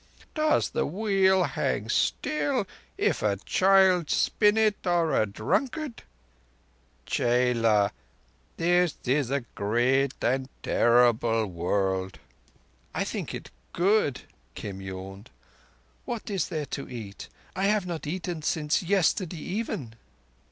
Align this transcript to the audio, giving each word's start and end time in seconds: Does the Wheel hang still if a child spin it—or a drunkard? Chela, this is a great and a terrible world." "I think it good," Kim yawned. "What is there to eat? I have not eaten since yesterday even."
Does 0.33 0.71
the 0.71 0.83
Wheel 0.87 1.43
hang 1.43 1.87
still 1.87 2.65
if 2.97 3.21
a 3.21 3.35
child 3.37 4.09
spin 4.09 4.57
it—or 4.57 5.13
a 5.13 5.27
drunkard? 5.27 6.01
Chela, 7.05 7.91
this 8.57 8.95
is 9.05 9.29
a 9.29 9.41
great 9.53 10.15
and 10.23 10.47
a 10.47 10.49
terrible 10.63 11.45
world." 11.45 12.17
"I 12.95 13.03
think 13.03 13.35
it 13.35 13.51
good," 13.73 14.21
Kim 14.55 14.81
yawned. 14.81 15.29
"What 16.05 16.31
is 16.31 16.47
there 16.49 16.65
to 16.65 16.89
eat? 16.89 17.29
I 17.55 17.65
have 17.65 17.85
not 17.85 18.07
eaten 18.07 18.41
since 18.41 18.81
yesterday 18.81 19.37
even." 19.37 19.93